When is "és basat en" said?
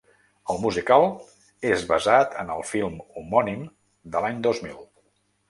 1.73-2.49